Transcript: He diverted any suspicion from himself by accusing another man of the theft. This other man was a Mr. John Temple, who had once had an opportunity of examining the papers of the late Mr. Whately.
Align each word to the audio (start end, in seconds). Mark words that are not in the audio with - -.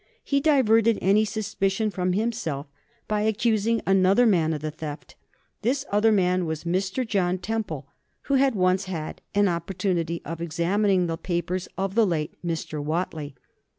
He 0.23 0.39
diverted 0.41 0.97
any 0.99 1.25
suspicion 1.25 1.91
from 1.91 2.13
himself 2.13 2.65
by 3.07 3.21
accusing 3.21 3.83
another 3.85 4.25
man 4.25 4.51
of 4.51 4.61
the 4.61 4.71
theft. 4.71 5.13
This 5.61 5.85
other 5.91 6.11
man 6.11 6.47
was 6.47 6.63
a 6.63 6.69
Mr. 6.69 7.07
John 7.07 7.37
Temple, 7.37 7.85
who 8.23 8.33
had 8.33 8.55
once 8.55 8.85
had 8.85 9.21
an 9.35 9.47
opportunity 9.47 10.19
of 10.25 10.41
examining 10.41 11.05
the 11.05 11.17
papers 11.17 11.67
of 11.77 11.93
the 11.93 12.07
late 12.07 12.33
Mr. 12.43 12.83
Whately. 12.83 13.35